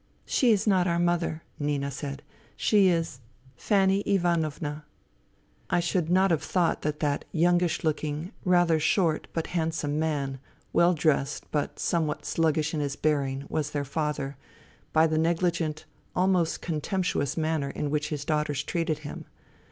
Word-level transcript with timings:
"She 0.35 0.49
is 0.51 0.65
not 0.65 0.87
our 0.87 0.97
mother," 0.97 1.43
Nina 1.59 1.91
said." 1.91 2.23
She 2.65 2.87
is... 2.87 3.19
Fanny 3.55 3.99
Ivanovna." 4.07 4.83
I 5.69 5.79
should 5.79 6.09
not 6.09 6.31
have 6.31 6.41
thought 6.41 6.81
that 6.81 7.01
that 7.01 7.23
youngish 7.31 7.83
looking, 7.83 8.31
rather 8.43 8.79
short 8.79 9.27
but 9.31 9.45
handsome 9.53 9.99
man, 9.99 10.39
well 10.73 10.95
dressed 10.95 11.45
but 11.51 11.77
somewhat 11.77 12.25
sluggish 12.25 12.73
in 12.73 12.79
his 12.79 12.95
bearing, 12.95 13.45
was 13.47 13.69
their 13.69 13.85
father, 13.85 14.37
by 14.91 15.05
the 15.05 15.19
negligent, 15.19 15.85
almost 16.15 16.63
contemptuous 16.63 17.37
manner 17.37 17.69
in 17.69 17.91
which 17.91 18.09
his 18.09 18.25
daughters 18.25 18.63
treated 18.63 18.99
him. 19.05 19.25